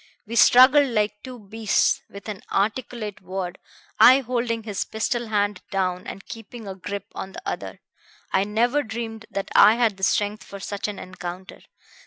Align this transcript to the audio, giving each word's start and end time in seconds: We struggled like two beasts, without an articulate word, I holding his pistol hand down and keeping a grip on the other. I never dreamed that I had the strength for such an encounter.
We 0.25 0.35
struggled 0.35 0.87
like 0.89 1.21
two 1.21 1.37
beasts, 1.37 2.01
without 2.09 2.37
an 2.37 2.41
articulate 2.51 3.21
word, 3.21 3.59
I 3.99 4.21
holding 4.21 4.63
his 4.63 4.83
pistol 4.83 5.27
hand 5.27 5.61
down 5.69 6.07
and 6.07 6.25
keeping 6.25 6.67
a 6.67 6.73
grip 6.73 7.05
on 7.13 7.33
the 7.33 7.41
other. 7.47 7.81
I 8.33 8.43
never 8.43 8.81
dreamed 8.81 9.27
that 9.29 9.51
I 9.53 9.75
had 9.75 9.97
the 9.97 10.03
strength 10.03 10.43
for 10.43 10.59
such 10.59 10.87
an 10.87 10.97
encounter. 10.97 11.59